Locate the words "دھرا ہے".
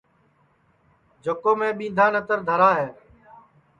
2.47-2.89